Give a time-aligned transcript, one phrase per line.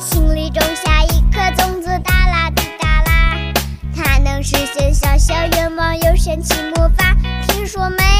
[0.00, 3.52] 心里种下一颗种子哒啦滴哒啦。
[3.94, 7.14] 它能实现小小愿望有神奇魔法
[7.46, 8.13] 听说每